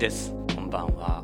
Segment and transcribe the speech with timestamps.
[0.00, 0.34] です。
[0.56, 1.22] こんばんは。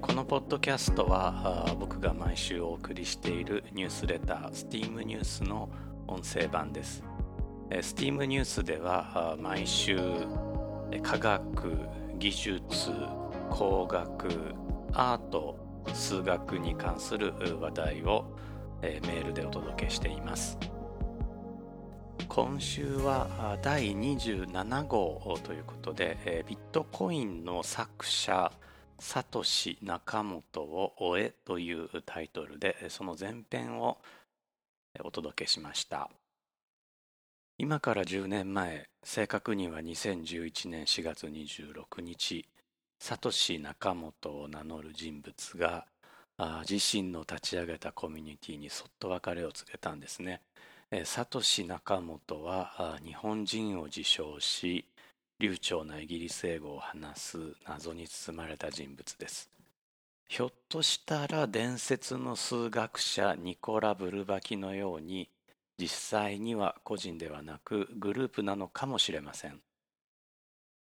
[0.00, 5.70] このポッドキャストは僕が毎週お送りしているニュースレター STEAM ニュースの
[6.08, 7.04] 音声版です。
[7.70, 10.00] STEAM ニュースでは毎週
[11.00, 11.78] 科学
[12.18, 12.90] 技術
[13.50, 14.26] 工学
[14.94, 15.56] アート
[15.94, 18.36] 数学に関する話題を
[18.82, 20.58] メールでお届けしています。
[22.28, 28.50] 今週は第27号ということでビットコインの作者
[28.98, 33.98] サトシ・ナカモトを終えというタイトルでその前編を
[35.02, 36.10] お届けしました。
[37.58, 42.48] 今から10年前正確には2011年4月26日
[42.98, 45.86] サトシ・ナカモトを名乗る人物が
[46.68, 50.40] 自身の立ち上げたコミュニティにそっと別れを告げたんですね。
[51.04, 54.84] サトシ・ナカモトは日本人を自称し
[55.38, 59.48] 流暢なイギリス英語を話す謎に包まれた人物です。
[60.28, 65.30] ひょっとしたら伝説の数学者ニコラ・ブルバキのように
[65.78, 69.62] 実際には個人ではなくグループなのかもしれません。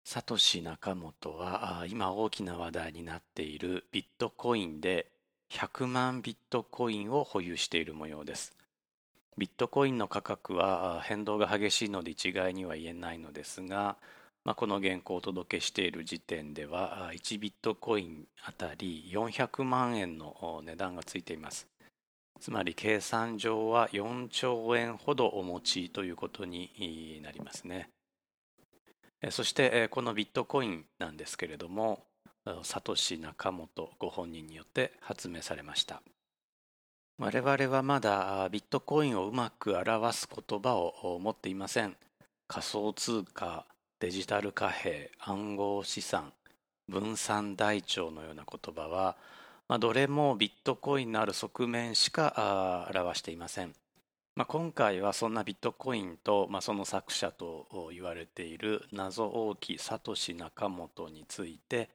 [0.04, 5.08] サトシ・ナカモトは今大きな話題になっているビットコインで
[5.52, 8.54] 100万ビットコインを保有している模様です。
[9.38, 13.98] ビットコインの価格は変動が激しいので一概には言えないのですが、
[14.44, 21.68] まあ、この原稿をお届けしている時点では1ビットコインあたり400万円の値段がついています。
[22.40, 27.90] つまり計算上は4兆円ほどお持ちということになりますね。
[29.30, 32.04] そしてこのビットコインなんですけれども
[32.64, 36.02] サトシ・ナカモトご本人によって発明されました。
[37.24, 41.96] 我々はまだビットコインをうまく表す言葉を持っていません。
[42.48, 43.68] 仮想通貨
[44.00, 46.34] デジタル貨幣暗号資産
[46.90, 49.18] 分散台帳のような言葉は、
[49.68, 53.76] まあ、どれもビットコインのある側面しか表していません、
[54.36, 61.92] まあ、今回はそんなビットコインと、まあ、その作者と言われている謎多きサトシ・ナカモトについて、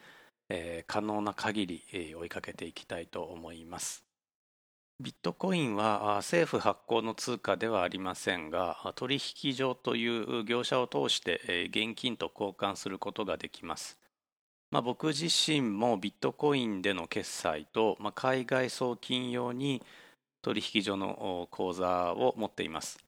[0.48, 1.82] えー、可能な限り
[2.15, 4.06] 追いかけていきたいと思います。
[4.99, 13.99] ビットコインは政府発行の通貨ではありませんが取引所という業者を通して現金と交換することができます、
[14.71, 19.83] まあ、僕自身もビットコインでの決済と、海外送金用に
[20.43, 22.99] 取引所の口座を持っています。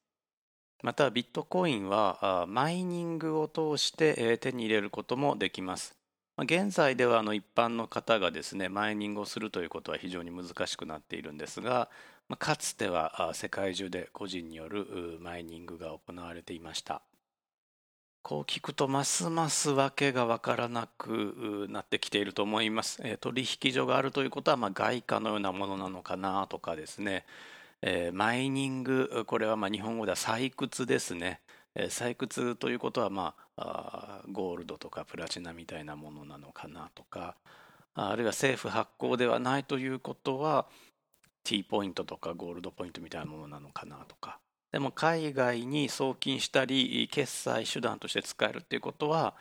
[0.83, 5.98] またビットコインはマイニングを通して手に入れることもできます。
[6.45, 11.91] 現在ではあの一般の方がですねマイニングをするということは非常に難しくなっているんですが
[12.39, 17.03] かつては世界中で個人によるマイニングが行われていました。
[18.23, 23.17] こう聞くとますます訳が分からなくなってきていると思います。
[23.19, 27.25] 取引所があるということはま外貨のようなものなのかなとかですね。
[28.13, 31.41] マイニングこれはま日本語では採掘ですね。
[31.87, 37.37] 採掘ということはまあゴールドとかプラチナみたいなものなのかなとか
[37.95, 40.67] あるいは政府発行ではないということは
[41.45, 44.39] T ポイントとかゴールドポイントみたいなものなのかなとか。
[44.71, 49.35] でも海外に送金したり決済手段として使えるっていうことは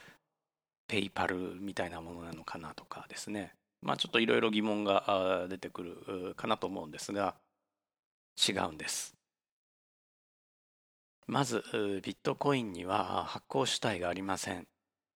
[0.88, 3.54] ペイパルみたいなものなのかなとかですね。
[3.82, 7.36] まあちょっといろいろ疑問が出てくるかなと思うんですが
[8.48, 9.17] 違うんです。
[11.28, 11.62] まず
[12.04, 14.66] ビットコインには発行主体がありません。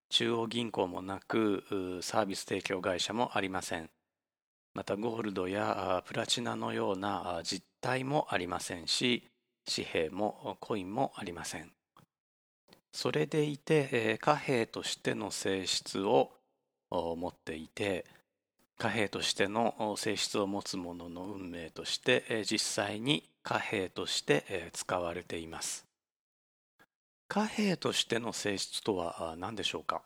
[0.10, 1.64] 中央銀行もなく
[2.02, 3.90] サービス提供会社もありません。
[4.74, 9.30] またゴールドやプラチナのような実体もありませんし
[9.74, 11.72] 紙幣もコインもありません。
[12.92, 16.34] それでいて貨幣としての性質を
[16.90, 18.06] 持っていて
[18.78, 25.91] 貨幣としての性質を持つものの運命として実際に貨幣として使われています。
[27.32, 30.02] 貨幣としての性質とは何でしょうか、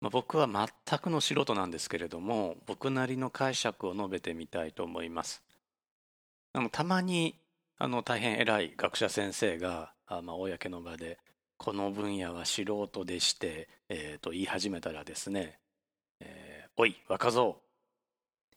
[0.00, 5.40] まあ、僕は全くの素人なんですけれども僕なりの解釈を述べてみたいと思います。
[6.52, 7.38] あのたまに
[7.78, 11.20] あの大変偉い学者先生があ、まあ、公の場で
[11.58, 15.60] この分野は素人でして、えー、と言い始めたらですね、
[16.18, 17.60] えー、おい若造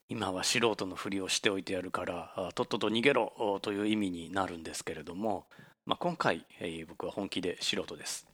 [0.10, 5.46] 今は素人のふりをしておいてやるからとっとと逃げろという意味になるんですけれども
[5.86, 8.28] まあ、今回、えー、僕は本気で素人です。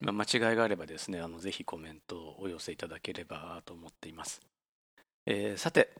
[0.00, 4.40] まあ、間違いがあればですね、あのぜひコメントをお寄せいただければと思っています。
[5.24, 5.90] えー、さて、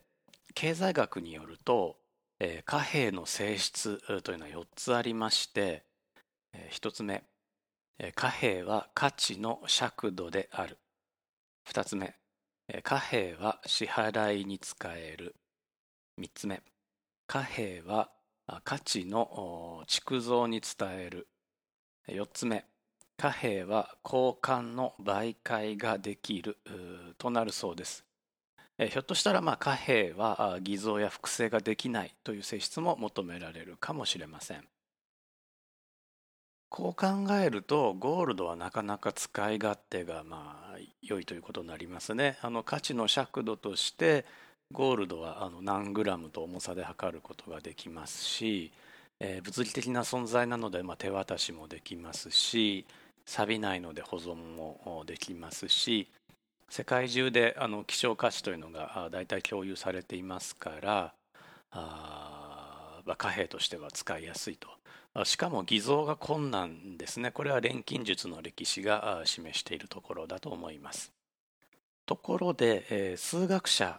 [0.55, 1.97] 経済学によると、
[2.41, 5.85] えー、貨幣の性質というのは4つありまして、
[6.53, 7.23] えー、1つ目、
[7.99, 10.76] えー、貨幣は価値の尺度である。
[11.69, 12.14] 2つ目、
[12.82, 15.37] 貨幣は支払いに使える
[16.20, 16.62] 3つ目
[17.26, 18.11] 貨幣は
[18.64, 21.28] 価値の築造に伝える。
[22.08, 22.64] 4つ目。
[23.16, 26.58] 貨幣は交換の媒介ができる
[27.16, 28.04] となるそうです。
[28.78, 34.69] ひょっとしたらまあ貨幣は偽造や複製ができないという性質も求められるかもしれません。
[36.69, 42.38] こう考えるとゴールドはなかなか使い勝手がまあ良いということになりますね。
[42.42, 44.26] あの価値の尺度として
[44.72, 48.72] ゴールドはあの何グラムと重さで測ることができますし、
[49.20, 52.84] えー、物理的な存在なので、まあ、手渡しもできますし
[53.24, 56.08] 錆びないので保存もできますし
[56.68, 61.12] 世界中であの希少価値というのが大体共有されていますから
[61.70, 64.68] あ、まあ、貨幣としては使いやすいと。
[65.24, 67.30] しかも偽造が困難ですね。
[67.30, 71.10] これは錬金術の歴史が示しているところだと思います。
[72.04, 73.98] ところで、えー、数学者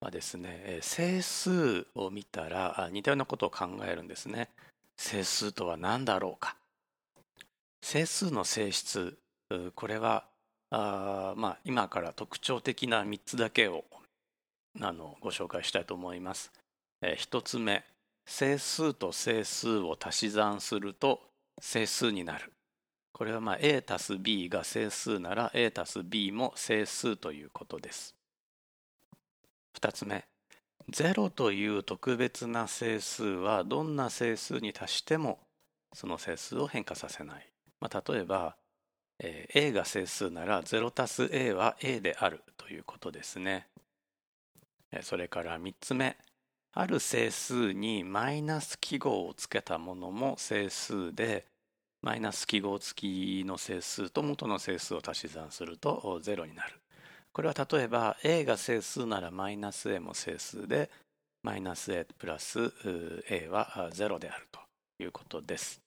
[0.00, 4.50] はですね整数を見たら似たようなことを考えるんですね。
[4.96, 6.56] 整数とは何だろうか。
[7.82, 9.16] 整数の性質
[9.74, 10.24] これは
[10.70, 13.84] あまあ今から特徴的な3つだけを
[14.80, 16.52] あのご紹介したいと思います、
[17.00, 17.84] え、1つ目
[18.26, 21.20] 整数と整数を足し算すると
[21.60, 22.52] 整数になる。
[23.12, 28.15] これはまあ a たす b が整数なら a たす b も整数ということです。
[29.78, 30.24] 2つ目。
[30.90, 35.40] 0という特別な整数はどんな整数に足しても
[35.92, 37.50] その整数を変化させない、
[37.80, 38.54] まあ、例えば、
[39.18, 43.66] えー、a が整数なら 0+a は a であるということですね。
[45.02, 46.16] それから3つ目。
[46.72, 51.46] ある整数にマイナス記号をつけたものも整数で
[52.02, 56.78] マイナス記号付きの整数と元の整数を足し算すると0になる。
[57.36, 60.88] これは例えば a が整数ならマイナス a も整数で
[61.42, 62.72] マイナス a プラス
[63.28, 64.58] a は0であると
[64.98, 65.82] いうことです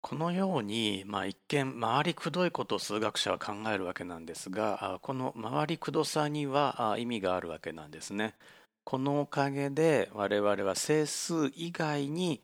[0.00, 8.34] このように、まあ、一見回りくどいことを数学者は考えるわけなんですがこの回りくどさには意味があるわけなんですね。
[8.82, 12.40] このおかげで我々は整数以外に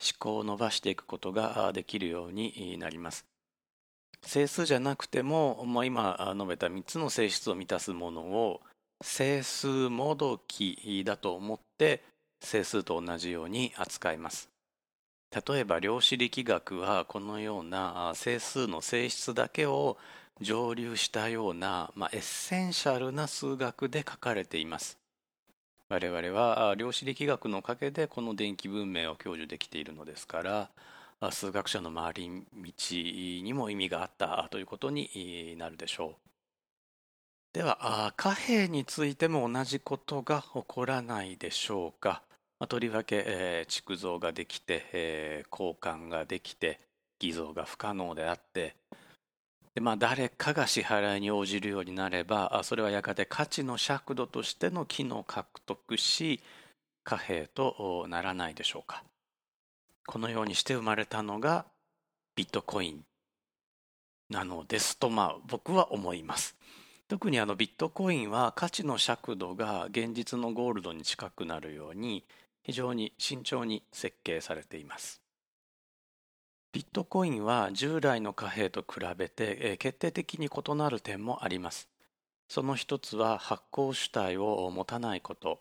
[0.00, 3.29] 思考を伸ばしていくことができるようになります。
[4.22, 8.60] 整数じゃなくても、まあ、今述べた3つの性質を満たすものを
[9.02, 12.02] 整数もどきだと思って
[12.40, 14.48] 整数と同じように扱います。
[15.46, 19.96] 例えば量子力学はこのような整数の性質だけを
[20.40, 24.98] 蒸留したような、まあ、エッセンシャルな数学で書かれています。
[25.88, 30.70] 我々は量子力学のおかげでこの電気文明を享受できているのですから
[31.30, 32.72] 数学者の回り道
[33.44, 36.30] にも意味があったということになるでしょう。
[37.52, 42.22] では貨幣についても同じことが起こらないでしょうか、
[42.68, 46.78] とりわけ、築造ができて、交換ができて
[47.18, 48.76] 偽造が不可能であって。
[49.74, 56.40] でまあ、誰かが支払いに応じるようになればそれはやがて価値の尺度としての機能を獲得し
[57.04, 59.04] 貨幣とならないでしょうか。
[60.06, 61.66] このようにして生まれたのが
[62.36, 63.04] ビットコイン
[64.28, 66.56] なのですとまあ僕は思います
[67.08, 72.24] 特にあのビットコインは価値の尺度が現実のゴールドに近くなるように
[72.62, 75.20] 非常に慎重に設計されています
[76.72, 81.88] ビットコインは従来の貨幣と比べて決定的に異なる点もあります。
[82.48, 85.60] その一つは発行主体を持たないこと、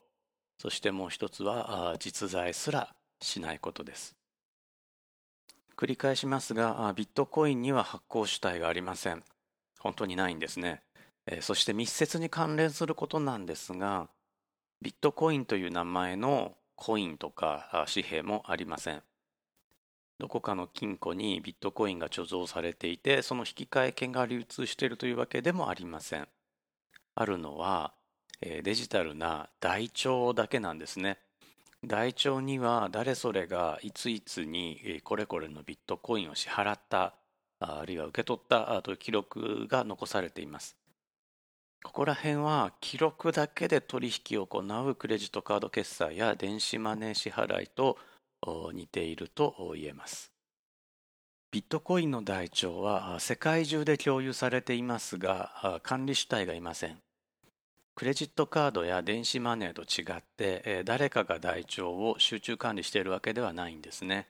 [0.59, 4.18] そしてもう一つは実在すらしないことです。
[5.79, 9.23] 繰り返しますが、ビットコインには発行主体がありません。
[9.79, 10.81] 本当にないんですね。
[11.39, 14.09] そして密接に関連することなんですが、
[14.81, 19.01] ビットコインという名前のコインとか紙幣もありません。
[20.17, 26.27] どこかの金庫にビットコインが貯蔵されていてその引換券が流通しているというわけでもありません
[27.15, 27.93] あるのは
[28.41, 31.19] デジタルな台帳だけなんですね
[31.85, 37.15] 台帳には誰それがいついつにこれこれのビットコインを支払った
[37.59, 40.79] あるいは受け取ったという記録が残されています
[41.81, 47.97] ここら辺は記録だけで取引を行うクレジットカード決済や電子マネー支払いと
[48.73, 50.31] 似ていると言えます。
[51.51, 56.99] ビットコインの台帳は世界中で共有されていますが管理主体がいません。
[57.99, 64.27] クレジットカードや電子マネーと違ってえ誰かが台帳を集中管理しているわけではないんですね。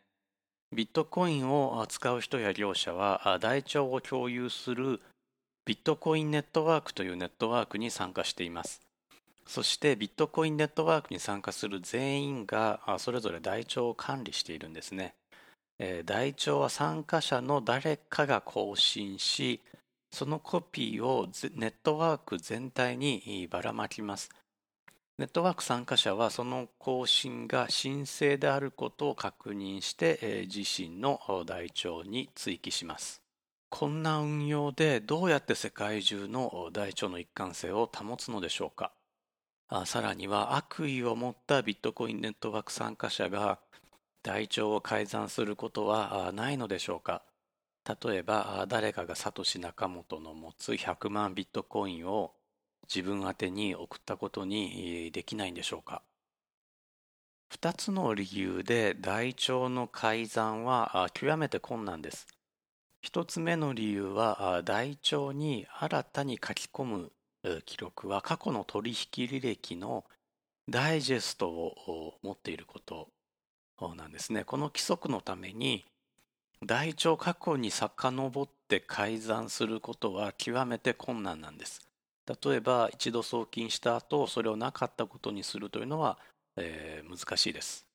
[0.76, 5.00] ビットコインを使う人や業者は台帳を共有する
[5.66, 8.82] ビットコインネットワークというネットワークに参加しています
[9.46, 15.14] そしてビットコインネットワークに参加する全員がそれぞれ台帳を管理しているんですね
[16.06, 19.60] 台帳は参加者の誰かが更新し
[20.12, 24.30] そのコピーをネットワーク全体にばらまきます。
[25.18, 33.22] ネットワーク参加者はその更新が申請であることを確認して自身の台帳に追記します。
[33.70, 38.92] こんな運用でどうやって世界中の台帳の一貫性を保つのでしょうか。
[39.86, 43.60] さらには悪意を持ったビットコインネットワーク参加者が
[44.24, 47.22] 台帳を改ざんすることはないのでしょうか。
[47.90, 52.34] 例えば誰かがサトシ・ナカモトの持つ100万ビットコインを
[52.94, 56.04] 自分宛てに送ったことにできないんでしょうか。
[57.52, 62.28] 2つの理由で台帳の改ざんは極めて困難です。
[63.04, 67.12] 1つ目の理由は台帳に新たに書き込む
[67.66, 70.06] 記録は過去の取引履歴の
[70.70, 73.10] ダイジェストを持っていること
[73.96, 74.44] なんですね。
[74.44, 75.86] この規則のために
[76.66, 81.90] 台帳過去に遡って改ざんすることは極めて困難なんです。
[82.28, 86.18] 例えば一度送金した後それをなかったことにするというのは、
[86.58, 87.88] えー、難しいです。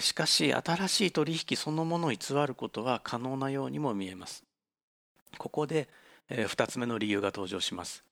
[0.00, 4.44] しかし新しい取引そのものを偽ることは可能なようにも見えます。
[5.38, 5.88] ここで、
[6.28, 8.04] えー、2つ目の理由が登場します。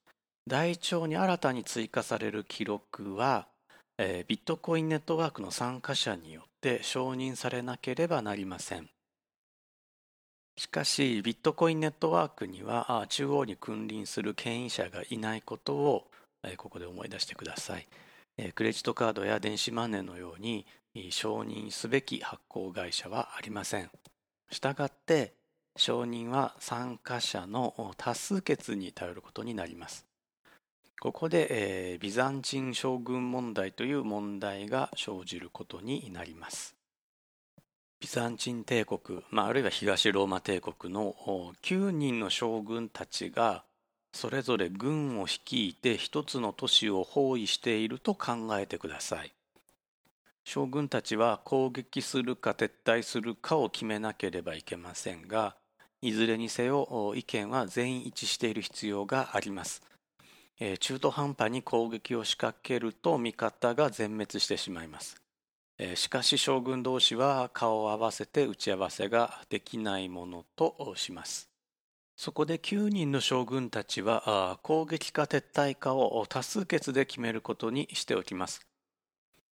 [0.47, 3.47] 台帳に新たに追加される記録は、
[3.97, 8.89] えー、ビットコインネットワークの参加者によって承認されなければなりません。
[10.57, 16.07] しかしビットコインネットワークには中央に君臨する権威者がいないことを
[16.57, 17.87] ここで思い出してください。
[18.53, 20.65] クレジットカードや電子マネーのように
[21.09, 23.89] 承認すべき発行会社はありません。
[24.49, 25.33] したがって
[25.77, 30.05] 承認は参加者の多数決に頼ることになります。
[30.99, 36.75] ここで、えー、ビザンチン将軍問題という問題が生じることになります。
[38.01, 41.15] ビザンチン帝国、まあ、あるいは東ローマ帝国の
[41.61, 43.63] 9人の将軍たちが
[44.11, 49.31] それぞれ軍を率いて一つの都市を包囲していると考えてください。
[50.43, 55.55] 将軍たちは攻撃するか撤退するかを決めなければいけませんが
[56.01, 59.83] いずれにせよ意見は全員一致している必要があります。
[60.79, 65.21] 中途半端に攻撃を仕掛けると味方が全滅してしまいます。
[65.95, 71.49] しかし将軍同士は顔を合わせて打ち合わせができないものとします。
[72.15, 78.67] そこで9人の将軍たちは攻撃か撤退かを多数決で決めることにしておきます。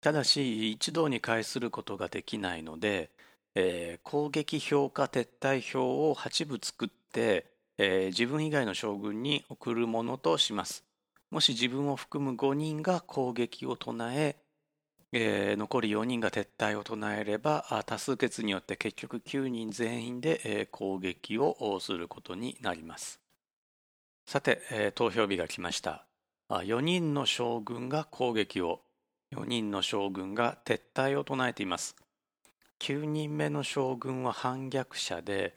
[0.01, 3.09] ただし一堂に会することができないので、
[3.55, 7.47] えー、攻撃票か撤退票を8部作って、
[7.79, 10.85] えー、自分以外の将軍に送るものとします。
[11.31, 14.35] もし自分を含む5人が攻撃を唱え
[15.11, 23.19] えー、残り4人が撤退を唱えれば多数決によって結局9人全員で、えー、攻撃をすることになります。
[24.27, 26.05] さて、えー、投票日が来ました。
[26.49, 28.81] 4人の将軍が攻撃を
[29.35, 31.95] 4人の将軍が撤退を唱えています。
[32.79, 35.55] 9人目の将軍は反逆者で、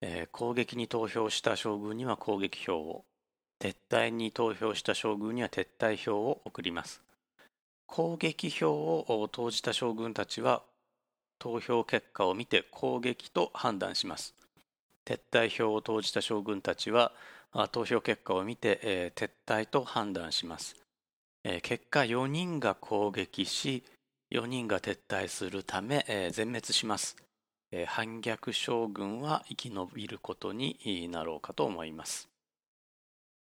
[0.00, 3.04] えー、攻撃に投票した将軍には攻撃票を
[3.60, 7.02] 撤退に投票した将軍には撤退票を送ります。
[7.88, 10.62] 攻撃票を投じた将軍たちは
[11.40, 14.38] 投票結果を見て攻撃と判断します。
[15.08, 17.12] 撤退票を投じた将軍たちは
[17.72, 20.76] 投票結果を見て、えー、撤退と判断します、
[21.44, 23.82] えー、結果4人が攻撃し
[24.30, 27.16] 4人が撤退するため、えー、全滅します、
[27.72, 32.27] え反逆将軍は生き延びることになろうかと思います。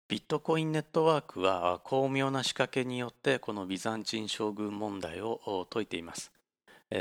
[0.09, 6.31] ビットコインネットワークは巧妙な仕掛けによってこのビザンチン将軍問題を解いています。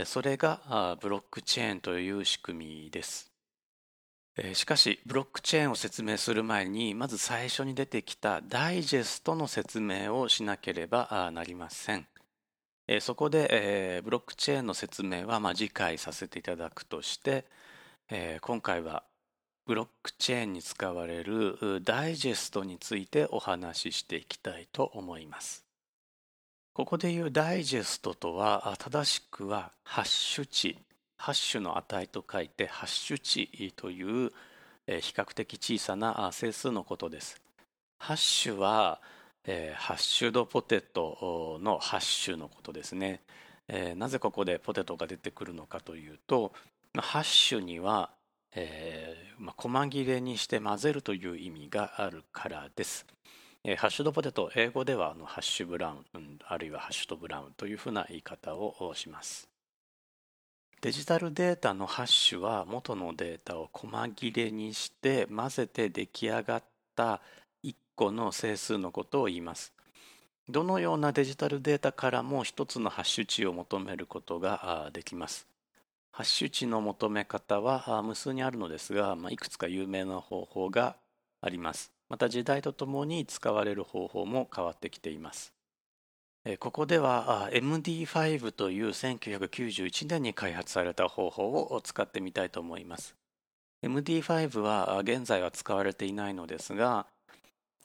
[0.05, 3.31] それがブロックチェーンという仕組みです。
[4.53, 12.07] しかしブロックチェーンを説明する前にまず最初に出てきたダイジェストの説明をしなければなりません。
[13.01, 17.45] そこでブロックチェーンの説明は次回させていただくとして
[18.41, 19.03] 今回は
[19.65, 25.65] ブロックチェーンに使われるダイジェストについてお話ししていきたいと思います。
[26.73, 30.77] ここでいうダイジェストとは正しくはハッシュ値、
[31.17, 34.29] ハッシュの値と書いてハッシュ値という
[34.87, 37.41] 比較的小さな整数のことです。
[37.97, 39.01] ハッシュは
[39.77, 43.21] ハッシュドポテトのハッシュのことですね。
[43.95, 46.53] なぜここでポテトが出てくるのかというと
[46.95, 48.11] ハッシュには
[48.55, 53.05] えーまあ、細切れにして混ぜるという意味があるからです。
[53.65, 59.49] えー、ハッシュドポテト英語ではあのハッシュブラウン、あるいはハッシュドブラウンというふうな言い方をします。
[60.81, 66.63] デジタルデータのハッシュは元のデータを細切れにして混ぜて出来上がっ
[66.95, 67.21] た
[67.63, 69.73] 1個の整数のことを言います。
[70.47, 75.47] どのようなデジタルデータからも一つのハッシュ値を求めることができます。
[76.15, 80.95] ハッシュ値の求め方は無数にあるのですが、まあ、いくつか有名な方法が
[81.41, 81.91] あります。
[82.07, 85.51] また時代とともに使われる方法も変わってきています。
[86.61, 93.13] ここでは MD5 という1991年に開発された方法を使ってみたいと思います。
[93.83, 97.07] MD5 は現在は使われていないのですが、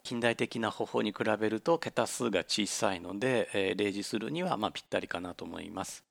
[0.05, 6.05] 近代的な方法に比べると桁数が小さいので、例示するにはまぴったりかなと思います。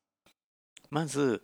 [0.90, 1.44] まず、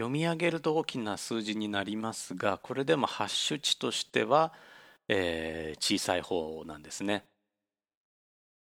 [0.00, 4.54] 読み上げると大きな数字になりますが、これでもハッシュ値としては、
[5.08, 7.26] えー、小さい方なんですね。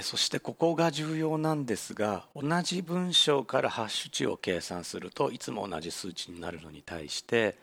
[0.00, 7.56] そしてここが重要なんですが同じ文章からハッシュ値を計算するといつも同じ数値になるのに対して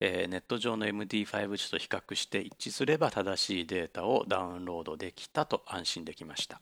[0.00, 6.60] えー、ネット上の MD5 値と比較して一致すれば正しいデータをダウンロードできたと安心できました。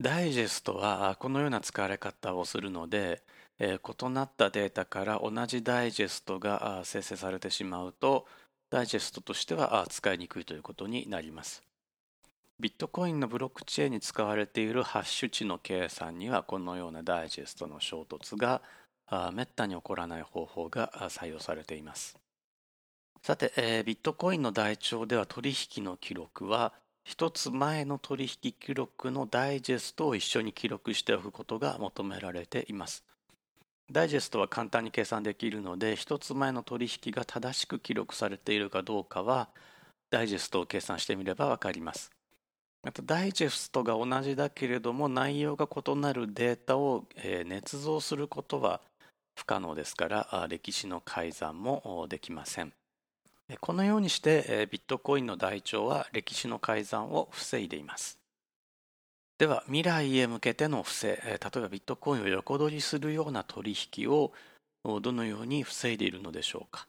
[0.00, 3.22] ダイジェストはこのような使われ方をするので、
[3.58, 8.26] え異なったデータから同じダイジェストが生成されてしまうと
[8.70, 11.67] ダイジェストとしては使いにくいということになります。
[12.60, 18.62] ビットコインのブロックチェーンに使われているハッシュ値の計算にはこのようなダイジェストの衝突が
[19.32, 22.18] めったに起こらない方法が採用されています。
[23.22, 26.72] さて、えー、ビットコインの台帳では取引の記録は
[27.04, 33.04] 一つ前の取引記録のダイジェストを一緒に記録しておくことが求められています。
[33.90, 39.48] ダイジェストは簡単に計算できるので、一つ前の取引が正しく記録されているかどうかは、
[40.10, 42.10] ダイジェストを計算してみればわかります。
[42.82, 48.80] また、ダイジェストが同じだけれども、内容が異なるデータを、え捏造することは
[49.36, 52.72] 不可能ですから、歴史の改ざんもできません。
[53.60, 58.18] このようにして、ビットコインの台帳は歴史の改ざんを防いでいます。
[59.38, 64.32] では未来へ向けての不正例えばビットコインを横取りするような取引を
[65.00, 66.88] どのように防いでいるのでしょうか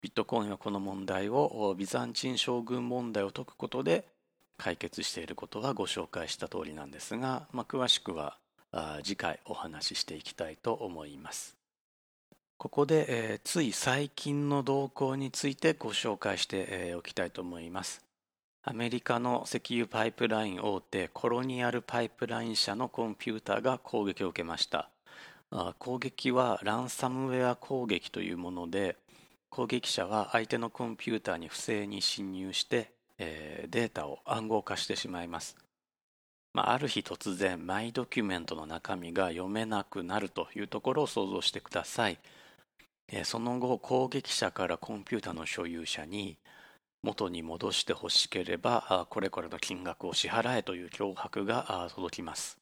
[0.00, 4.06] ビットコインはこの問題をビザンチン将軍問題を解くことで
[4.60, 8.36] 解決していることはご紹介した通りなんですが、まあ、詳しくは
[9.02, 11.56] 次回お話ししていきたいと思います。
[12.58, 18.04] ここで、えー、つい最近の動向についてご紹介して、えー、おきたいと思います。
[18.62, 24.90] アメリカの石油パイプライン大手コロニアルパイプライン社のコンピューターが攻撃を受けました。
[25.78, 28.96] 攻撃はランサムウェア攻撃というもので
[29.48, 32.92] 攻撃者は相手のコンピューターに不正に侵入して、
[33.22, 35.56] えー、データを暗号化してしまいます、
[36.54, 42.18] まあ、ある日突然マイドキュメントの中身が読めなくなるというところを想像してください。
[43.12, 46.38] えその後攻撃者からコンピュータの所有者に
[47.02, 52.56] 元に戻してほしければこれこれの金額を支払えという脅迫が届きます。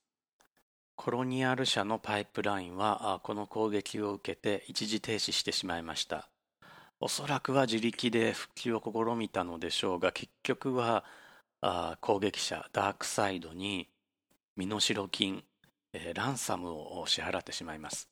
[0.97, 6.29] コロニアル社のパイプラインはこの攻撃を受けて一時停止してしまいました。
[7.00, 11.04] おそらくは自力で復旧を試みたのでしょうが結局は
[12.00, 13.88] 攻撃者ダークサイドに
[14.56, 15.44] 身代金
[16.14, 18.08] ランサムを支払ってしまいます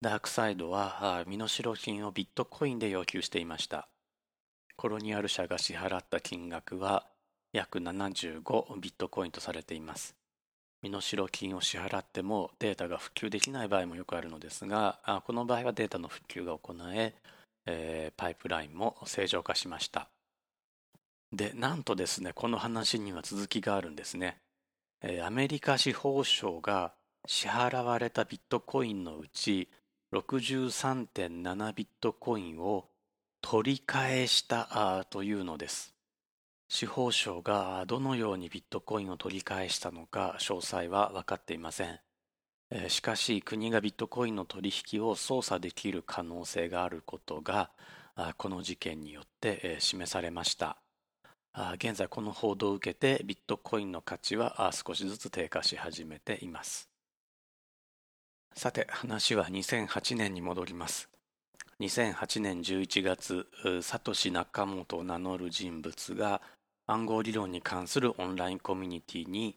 [0.00, 3.88] ダークサイドは身代金をビットコインで要求していました
[4.76, 7.04] コロニアル社が支払った金額は
[7.52, 10.14] 約75ビットコインとされています。
[10.82, 17.12] 身代金を支払ってもデータが普及できない場合もよくあるのですが、この場合はデータの普及が行え
[17.66, 20.08] えー、パイプラインも正常化しました。
[21.32, 24.40] で、なんとですね、この話には続きがあるんですね。
[25.02, 26.92] えー、アメリカ司法省が
[27.26, 29.68] 支払われたビットコインのうち
[30.12, 32.88] 63.7ビットコインを
[33.42, 35.94] 取り返したというのです。
[36.68, 42.00] 司法省がどのようにビットコインを取り返したのか詳細は分かっていません。
[42.88, 47.70] しかし国がビットコインの取引を操作できる可能性があることが
[48.36, 50.76] この事件によって示されました。
[51.74, 56.88] 現在この報道を受けてビットコインの価値は少しずつ低下し始めています。
[58.54, 61.08] さて話は2008年に戻ります。
[61.80, 63.48] 2008年11月
[63.82, 66.40] サトシ・ナカモトを名乗る人物が
[66.86, 69.56] 暗号理論に関するオンラインコミュニティに、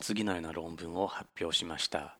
[0.00, 2.19] 次のような論文を発表しました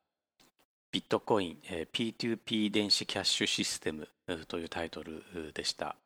[0.93, 1.59] ビットコイン、
[1.93, 4.09] P2P 電子キャッシュシステム
[4.49, 5.23] というタイトル
[5.55, 5.97] でした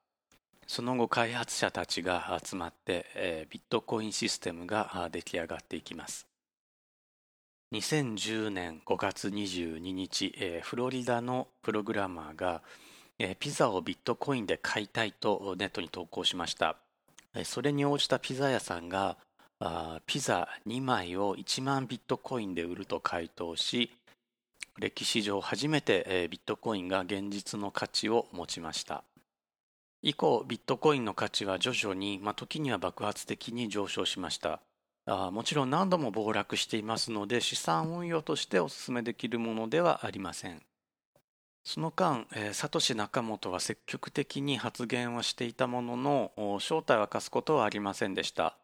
[0.66, 6.27] その後開発者たちが集まって、ビットコインシステムが出来上がっていきます
[7.73, 12.62] 2010年5月22日、フロリダのプログラマーが
[13.40, 16.77] ピザをビットコインで買いたいとネットに投稿しました。
[17.44, 19.16] それに応じたピザ屋さんが
[20.07, 23.90] ピザ2枚を1万ビットコインで売ると回答し
[24.78, 29.04] 歴史上初めてビットコインが現実の価値を持ちました。
[30.02, 34.60] 以降ビットコインの価値は徐々に、まあ、時には爆発的に上昇しました。
[35.06, 40.62] あもちろん何度も暴落していますので資産運用としてお勧めできるものではありません。
[41.64, 48.58] その間、えー、サトシ仲本は積極的に発言はしていたものの正体を明かすことはありませんでした。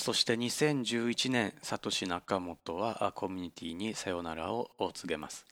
[0.00, 5.46] そして2011年サトシ仲本はコミュニティにさよならを告げます。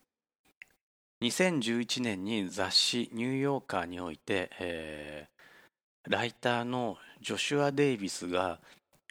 [1.23, 8.61] 2011年に雑誌「ニューヨーカー」において、えー、ライターのジョシュア・デイビスが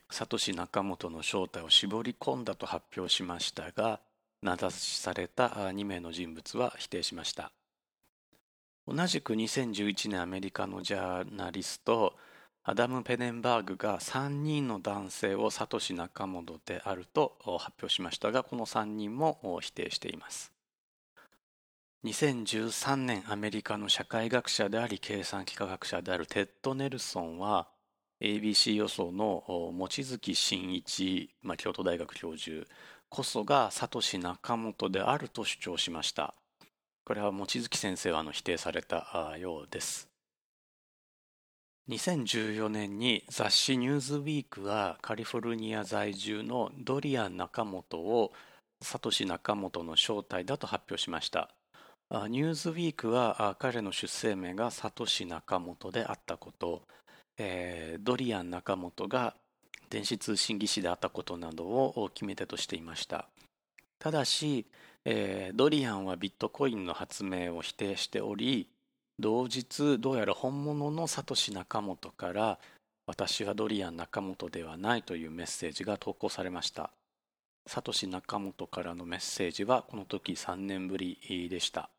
[0.10, 4.00] サトシ仲本の正体を絞り込んだと発表しましたが
[4.42, 7.52] 名指しされた2名の人物は否定しました。
[8.88, 12.16] 同じく2011年アメリカのジャーナリスト
[12.70, 20.52] アダム・ペネンバーグが3人の男性をサトシ・ナカモトであると発表しましたがこの3人も否定しています。
[22.04, 27.70] 2013年アメリカの社会学者であり計算機科学者であるテッド・ネルソンは
[28.20, 32.68] ABC 予想の望月真一、まあ、京都大学教授
[33.08, 36.36] こそがサトシ・ナカモトであると主張しました。
[37.06, 40.07] これは望月先生は否定されたようです。
[41.90, 48.34] 2014年に雑誌ニューズウィークはカリフォルニア在住のドリアン・ナカモトを
[48.82, 51.50] サトシ中本の正体だと発表しました。
[52.28, 56.84] ニューズウィークは彼の出生名がサトシ中本であったこと、
[57.38, 59.34] えー、ドリアン中本が
[59.90, 63.30] 電子通信技師であったことなどを決め手としていました。
[64.00, 64.66] ただし、
[65.06, 68.68] えー、ドリアンはビットコインの発明を否定しており
[69.20, 72.60] 同日どうやら本物のサトシ仲本から
[73.08, 76.92] 私はドリアン仲本ではないというメッセージが投稿されました。
[77.66, 81.90] サトシ仲本からのメッセージはこの時3年ぶりでした。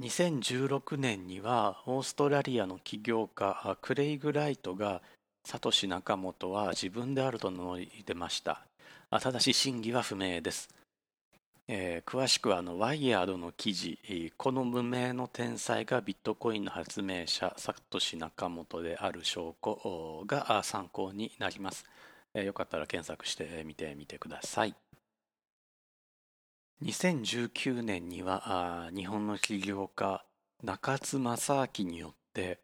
[0.00, 5.00] 2016年にはオーストラリアの起業家クレイグ・ライトが
[5.44, 8.60] サトシ仲本は自分であると名乗り出ました。
[9.10, 10.68] ただし真偽は不明です。
[11.68, 13.98] えー、詳しくはあのワイヤードの記事
[14.36, 21.84] この無名の天才がビットコインの発明者サトシナ本である証拠が参考になります、
[22.34, 24.74] えー、よかったら検索してみてみてください。
[26.84, 30.22] 2019年には日本の起業家
[30.62, 32.60] 中津正明によって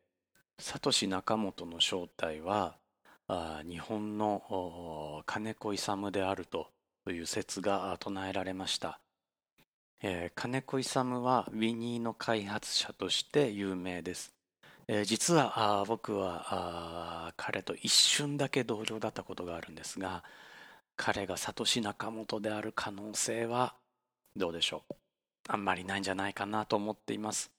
[0.58, 2.76] サトシナ本の正体は
[3.66, 6.68] 日本の金子勇であると
[7.04, 9.00] という説が唱えられました、
[10.02, 14.32] えー、金子勇はウィニーの開発者として有名です、
[14.88, 20.22] えー、実はあ僕はあ彼と一瞬だけ同僚だったことがあるんですが
[20.96, 23.74] 彼がサトシ仲本である可能性は
[24.36, 24.94] どうでしょう。
[25.48, 27.50] あんまりないんじゃないかなと思っています。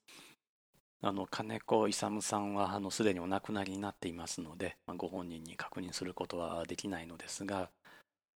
[1.02, 7.68] あの金子勇さんはあのすでにお亡くなりになっていますので、まあ、ご本人に確認することはできないのですが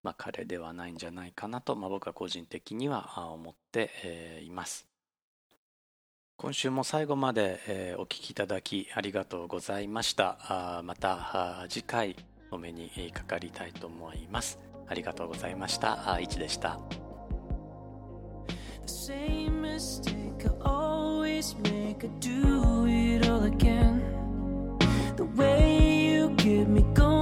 [0.08, 4.86] まあ、彼ではないんじゃないかなと、まあ、僕は個人的には思っています。
[6.38, 10.80] 今週も最後までお聴きいただきありがとうございました。
[10.82, 12.16] また次回
[12.50, 14.58] お目にかかりたいと思います。
[14.86, 16.18] ありがとうございました。
[16.18, 16.78] いちでした。
[25.18, 27.17] The way you get me going